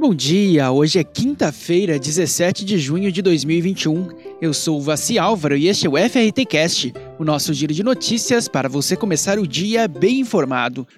Bom 0.00 0.14
dia, 0.14 0.72
hoje 0.72 0.98
é 0.98 1.04
quinta-feira, 1.04 1.98
17 1.98 2.64
de 2.64 2.78
junho 2.78 3.12
de 3.12 3.20
2021. 3.20 4.08
Eu 4.40 4.54
sou 4.54 4.78
o 4.78 4.80
Vaci 4.80 5.18
Álvaro 5.18 5.54
e 5.54 5.68
este 5.68 5.86
é 5.86 5.90
o 5.90 5.98
FRT 5.98 6.46
Cast, 6.46 6.94
o 7.18 7.24
nosso 7.24 7.52
giro 7.52 7.74
de 7.74 7.82
notícias 7.82 8.48
para 8.48 8.66
você 8.66 8.96
começar 8.96 9.38
o 9.38 9.46
dia 9.46 9.86
bem 9.86 10.20
informado. 10.20 10.88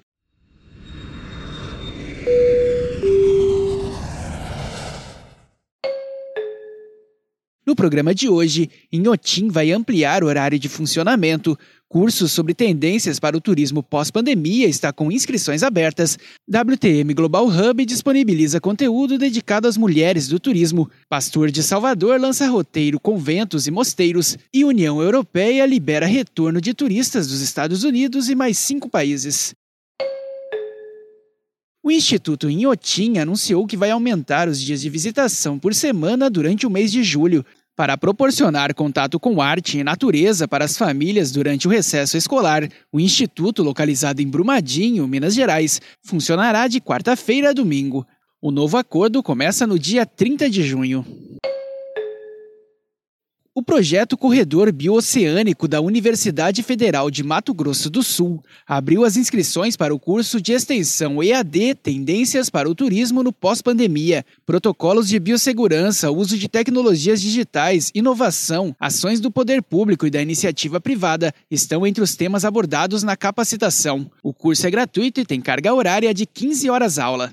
No 7.65 7.77
programa 7.77 8.13
de 8.13 8.27
hoje, 8.27 8.69
Inhotim 8.91 9.47
vai 9.47 9.71
ampliar 9.71 10.21
o 10.21 10.27
horário 10.27 10.59
de 10.59 10.67
funcionamento, 10.67 11.57
curso 11.87 12.27
sobre 12.27 12.53
tendências 12.53 13.21
para 13.21 13.37
o 13.37 13.39
turismo 13.39 13.81
pós-pandemia 13.81 14.67
está 14.67 14.91
com 14.91 15.09
inscrições 15.09 15.63
abertas, 15.63 16.17
WTM 16.45 17.13
Global 17.13 17.47
Hub 17.47 17.85
disponibiliza 17.85 18.59
conteúdo 18.59 19.17
dedicado 19.17 19.65
às 19.65 19.77
mulheres 19.77 20.27
do 20.27 20.41
turismo, 20.41 20.89
Pastor 21.07 21.49
de 21.51 21.63
Salvador 21.63 22.19
lança 22.19 22.49
roteiro 22.49 22.99
Conventos 22.99 23.65
e 23.65 23.71
Mosteiros. 23.71 24.37
E 24.53 24.65
União 24.65 25.01
Europeia 25.01 25.65
libera 25.65 26.05
retorno 26.05 26.59
de 26.59 26.73
turistas 26.73 27.27
dos 27.27 27.39
Estados 27.39 27.85
Unidos 27.85 28.27
e 28.27 28.35
mais 28.35 28.57
cinco 28.57 28.89
países. 28.89 29.55
O 31.85 31.91
Instituto 31.91 32.49
Inhotim 32.49 33.17
anunciou 33.17 33.67
que 33.67 33.75
vai 33.75 33.91
aumentar 33.91 34.47
os 34.47 34.61
dias 34.61 34.79
de 34.79 34.89
visitação 34.89 35.59
por 35.59 35.75
semana 35.75 36.29
durante 36.29 36.65
o 36.65 36.69
mês 36.69 36.89
de 36.89 37.03
julho, 37.03 37.45
para 37.75 37.97
proporcionar 37.97 38.73
contato 38.73 39.19
com 39.19 39.41
arte 39.41 39.79
e 39.79 39.83
natureza 39.83 40.47
para 40.47 40.63
as 40.63 40.77
famílias 40.77 41.29
durante 41.29 41.67
o 41.67 41.69
recesso 41.69 42.15
escolar, 42.15 42.69
o 42.89 43.01
Instituto, 43.01 43.61
localizado 43.61 44.21
em 44.21 44.27
Brumadinho, 44.29 45.05
Minas 45.09 45.33
Gerais, 45.33 45.81
funcionará 46.01 46.69
de 46.69 46.79
quarta-feira 46.79 47.49
a 47.49 47.53
domingo. 47.53 48.07
O 48.41 48.49
novo 48.49 48.77
acordo 48.77 49.21
começa 49.21 49.67
no 49.67 49.77
dia 49.77 50.05
30 50.05 50.49
de 50.49 50.63
junho. 50.63 51.05
O 53.55 53.61
projeto 53.61 54.17
Corredor 54.17 54.71
Bioceânico 54.71 55.67
da 55.67 55.79
Universidade 55.79 56.63
Federal 56.63 57.11
de 57.11 57.21
Mato 57.21 57.53
Grosso 57.53 57.87
do 57.87 58.01
Sul 58.01 58.43
abriu 58.65 59.05
as 59.05 59.15
inscrições 59.15 59.77
para 59.77 59.93
o 59.93 59.99
curso 59.99 60.41
de 60.41 60.53
extensão 60.53 61.21
EAD 61.21 61.75
Tendências 61.75 62.49
para 62.49 62.67
o 62.67 62.73
Turismo 62.73 63.21
no 63.21 63.31
Pós-Pandemia, 63.31 64.25
Protocolos 64.43 65.07
de 65.07 65.19
Biossegurança, 65.19 66.09
Uso 66.09 66.35
de 66.35 66.49
Tecnologias 66.49 67.21
Digitais, 67.21 67.91
Inovação, 67.93 68.75
Ações 68.79 69.19
do 69.19 69.29
Poder 69.29 69.61
Público 69.61 70.07
e 70.07 70.09
da 70.09 70.19
Iniciativa 70.19 70.81
Privada 70.81 71.31
estão 71.51 71.85
entre 71.85 72.03
os 72.03 72.15
temas 72.15 72.43
abordados 72.43 73.03
na 73.03 73.15
capacitação. 73.15 74.09
O 74.23 74.33
curso 74.33 74.65
é 74.65 74.71
gratuito 74.71 75.21
e 75.21 75.25
tem 75.25 75.39
carga 75.39 75.71
horária 75.71 76.11
de 76.11 76.25
15 76.25 76.71
horas 76.71 76.97
aula. 76.97 77.31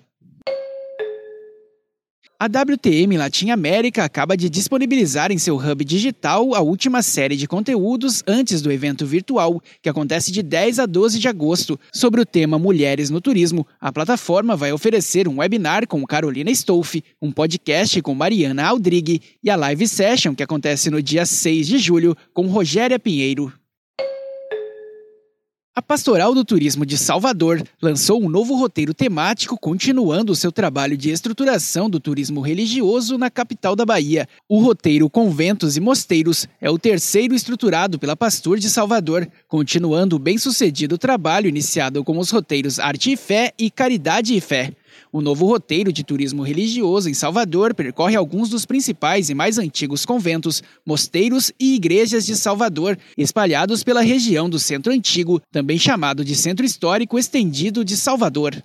A 2.42 2.46
WTM 2.46 3.18
Latin 3.18 3.50
América 3.50 4.02
acaba 4.02 4.34
de 4.34 4.48
disponibilizar 4.48 5.30
em 5.30 5.36
seu 5.36 5.58
hub 5.58 5.84
digital 5.84 6.54
a 6.54 6.62
última 6.62 7.02
série 7.02 7.36
de 7.36 7.46
conteúdos 7.46 8.22
antes 8.26 8.62
do 8.62 8.72
evento 8.72 9.04
virtual, 9.04 9.62
que 9.82 9.90
acontece 9.90 10.32
de 10.32 10.42
10 10.42 10.78
a 10.78 10.86
12 10.86 11.18
de 11.18 11.28
agosto, 11.28 11.78
sobre 11.92 12.18
o 12.18 12.24
tema 12.24 12.58
Mulheres 12.58 13.10
no 13.10 13.20
Turismo. 13.20 13.66
A 13.78 13.92
plataforma 13.92 14.56
vai 14.56 14.72
oferecer 14.72 15.28
um 15.28 15.40
webinar 15.40 15.86
com 15.86 16.02
Carolina 16.06 16.50
Stolfi, 16.50 17.04
um 17.20 17.30
podcast 17.30 18.00
com 18.00 18.14
Mariana 18.14 18.64
Aldrigue 18.64 19.20
e 19.44 19.50
a 19.50 19.56
live 19.56 19.86
session 19.86 20.34
que 20.34 20.42
acontece 20.42 20.88
no 20.88 21.02
dia 21.02 21.26
6 21.26 21.66
de 21.66 21.76
julho 21.76 22.16
com 22.32 22.46
Rogéria 22.46 22.98
Pinheiro. 22.98 23.52
A 25.72 25.80
Pastoral 25.80 26.34
do 26.34 26.44
Turismo 26.44 26.84
de 26.84 26.98
Salvador 26.98 27.62
lançou 27.80 28.20
um 28.20 28.28
novo 28.28 28.56
roteiro 28.56 28.92
temático 28.92 29.56
continuando 29.56 30.32
o 30.32 30.36
seu 30.36 30.50
trabalho 30.50 30.96
de 30.96 31.10
estruturação 31.10 31.88
do 31.88 32.00
turismo 32.00 32.40
religioso 32.40 33.16
na 33.16 33.30
capital 33.30 33.76
da 33.76 33.86
Bahia. 33.86 34.28
O 34.48 34.60
roteiro 34.60 35.08
Conventos 35.08 35.76
e 35.76 35.80
Mosteiros 35.80 36.48
é 36.60 36.68
o 36.68 36.76
terceiro 36.76 37.36
estruturado 37.36 38.00
pela 38.00 38.16
Pastor 38.16 38.58
de 38.58 38.68
Salvador, 38.68 39.30
continuando 39.46 40.16
o 40.16 40.18
bem-sucedido 40.18 40.98
trabalho 40.98 41.48
iniciado 41.48 42.02
com 42.02 42.18
os 42.18 42.30
roteiros 42.30 42.80
Arte 42.80 43.12
e 43.12 43.16
Fé 43.16 43.52
e 43.56 43.70
Caridade 43.70 44.34
e 44.34 44.40
Fé. 44.40 44.72
O 45.12 45.20
novo 45.20 45.46
roteiro 45.46 45.92
de 45.92 46.04
turismo 46.04 46.42
religioso 46.42 47.08
em 47.08 47.14
Salvador 47.14 47.74
percorre 47.74 48.16
alguns 48.16 48.48
dos 48.48 48.64
principais 48.64 49.30
e 49.30 49.34
mais 49.34 49.58
antigos 49.58 50.06
conventos, 50.06 50.62
mosteiros 50.84 51.52
e 51.58 51.74
igrejas 51.74 52.26
de 52.26 52.36
Salvador, 52.36 52.98
espalhados 53.16 53.82
pela 53.82 54.00
região 54.00 54.48
do 54.48 54.58
Centro 54.58 54.92
Antigo, 54.92 55.40
também 55.50 55.78
chamado 55.78 56.24
de 56.24 56.34
Centro 56.34 56.64
Histórico 56.64 57.18
Estendido 57.18 57.84
de 57.84 57.96
Salvador. 57.96 58.62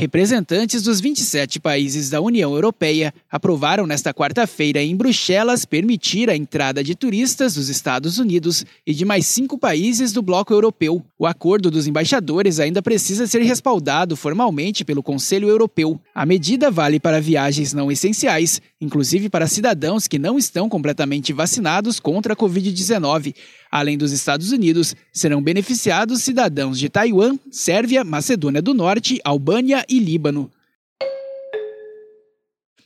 Representantes 0.00 0.82
dos 0.82 0.98
27 0.98 1.60
países 1.60 2.08
da 2.08 2.22
União 2.22 2.54
Europeia 2.54 3.12
aprovaram 3.30 3.86
nesta 3.86 4.14
quarta-feira 4.14 4.80
em 4.80 4.96
Bruxelas 4.96 5.66
permitir 5.66 6.30
a 6.30 6.34
entrada 6.34 6.82
de 6.82 6.94
turistas 6.94 7.52
dos 7.52 7.68
Estados 7.68 8.18
Unidos 8.18 8.64
e 8.86 8.94
de 8.94 9.04
mais 9.04 9.26
cinco 9.26 9.58
países 9.58 10.10
do 10.10 10.22
bloco 10.22 10.54
europeu. 10.54 11.04
O 11.18 11.26
acordo 11.26 11.70
dos 11.70 11.86
embaixadores 11.86 12.58
ainda 12.58 12.80
precisa 12.80 13.26
ser 13.26 13.42
respaldado 13.42 14.16
formalmente 14.16 14.86
pelo 14.86 15.02
Conselho 15.02 15.50
Europeu. 15.50 16.00
A 16.14 16.24
medida 16.24 16.70
vale 16.70 16.98
para 16.98 17.20
viagens 17.20 17.74
não 17.74 17.92
essenciais, 17.92 18.58
inclusive 18.80 19.28
para 19.28 19.46
cidadãos 19.46 20.08
que 20.08 20.18
não 20.18 20.38
estão 20.38 20.66
completamente 20.66 21.30
vacinados 21.34 22.00
contra 22.00 22.32
a 22.32 22.36
Covid-19. 22.36 23.34
Além 23.70 23.96
dos 23.96 24.10
Estados 24.10 24.50
Unidos, 24.50 24.96
serão 25.12 25.40
beneficiados 25.40 26.22
cidadãos 26.22 26.76
de 26.76 26.88
Taiwan, 26.88 27.38
Sérvia, 27.52 28.02
Macedônia 28.02 28.60
do 28.60 28.74
Norte, 28.74 29.20
Albânia 29.24 29.84
e 29.90 29.98
Líbano. 29.98 30.50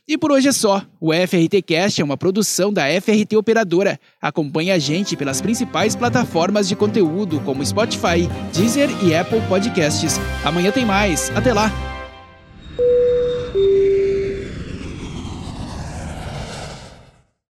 E 0.07 0.17
por 0.17 0.31
hoje 0.31 0.49
é 0.49 0.51
só. 0.51 0.83
O 0.99 1.11
FRT 1.11 1.63
Cast 1.63 1.99
é 1.99 2.03
uma 2.03 2.15
produção 2.15 2.71
da 2.71 2.83
FRT 3.01 3.35
Operadora. 3.37 3.99
Acompanhe 4.21 4.71
a 4.71 4.77
gente 4.77 5.15
pelas 5.15 5.41
principais 5.41 5.95
plataformas 5.95 6.67
de 6.67 6.75
conteúdo 6.75 7.39
como 7.39 7.65
Spotify, 7.65 8.27
Deezer 8.53 8.89
e 9.03 9.15
Apple 9.15 9.41
Podcasts. 9.47 10.19
Amanhã 10.43 10.71
tem 10.71 10.85
mais. 10.85 11.31
Até 11.35 11.53
lá! 11.53 11.94